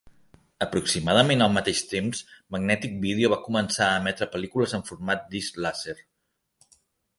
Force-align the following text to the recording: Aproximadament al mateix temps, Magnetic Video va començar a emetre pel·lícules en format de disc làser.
Aproximadament 0.65 1.45
al 1.45 1.53
mateix 1.57 1.81
temps, 1.91 2.21
Magnetic 2.55 2.97
Video 3.05 3.31
va 3.35 3.39
començar 3.45 3.91
a 3.91 4.01
emetre 4.01 4.31
pel·lícules 4.37 4.77
en 4.81 4.89
format 4.91 5.25
de 5.29 5.33
disc 5.39 5.63
làser. 5.67 5.99